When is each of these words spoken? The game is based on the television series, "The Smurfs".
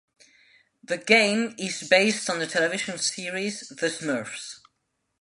The 0.83 0.97
game 0.97 1.53
is 1.59 1.87
based 1.87 2.27
on 2.27 2.39
the 2.39 2.47
television 2.47 2.97
series, 2.97 3.67
"The 3.69 3.85
Smurfs". 3.85 4.59